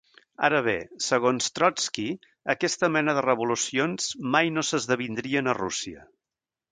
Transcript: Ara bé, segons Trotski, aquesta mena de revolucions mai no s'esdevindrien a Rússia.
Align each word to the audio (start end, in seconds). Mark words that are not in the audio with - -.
Ara 0.45 0.59
bé, 0.67 0.73
segons 1.07 1.49
Trotski, 1.59 2.05
aquesta 2.55 2.89
mena 2.95 3.15
de 3.17 3.25
revolucions 3.27 4.09
mai 4.37 4.51
no 4.57 4.65
s'esdevindrien 4.71 5.53
a 5.55 5.59
Rússia. 5.63 6.07